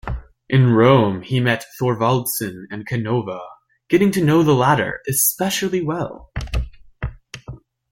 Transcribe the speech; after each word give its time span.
In 0.49 0.73
Rome 0.73 1.21
he 1.21 1.39
met 1.39 1.63
Thorvaldsen 1.79 2.65
and 2.71 2.87
Canova, 2.87 3.39
getting 3.87 4.09
to 4.13 4.25
know 4.25 4.41
the 4.41 4.55
latter 4.55 4.99
especially 5.07 5.83
well. 5.83 6.31